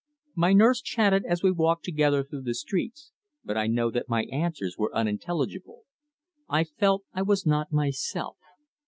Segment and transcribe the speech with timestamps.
[0.33, 3.11] My nurse chatted as we walked together through the streets,
[3.45, 5.83] but I know that my answers were unintelligible.
[6.49, 8.37] I felt I was not myself.